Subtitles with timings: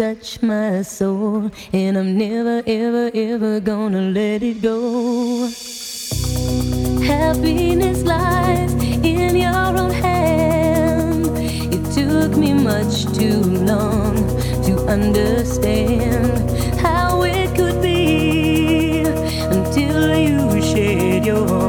[0.00, 5.50] touch my soul, and I'm never, ever, ever gonna let it go.
[7.04, 8.72] Happiness lies
[9.04, 11.26] in your own hand.
[11.74, 14.16] It took me much too long
[14.64, 19.02] to understand how it could be
[19.54, 21.59] until you shared your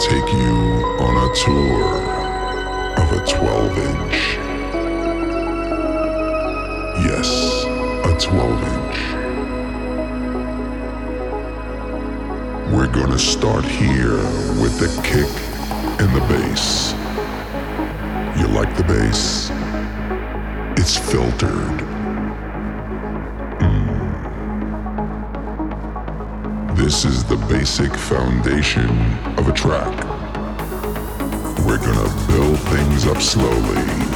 [0.00, 0.56] take you
[0.98, 1.84] on a tour
[2.96, 4.38] of a 12 inch.
[7.04, 7.64] Yes,
[8.06, 8.98] a 12 inch.
[12.72, 14.16] We're gonna start here
[14.62, 15.28] with the kick
[16.00, 16.94] and the bass.
[18.40, 19.50] You like the bass?
[20.78, 21.89] It's filtered.
[26.90, 28.90] This is the basic foundation
[29.38, 29.94] of a track.
[31.64, 34.09] We're gonna build things up slowly.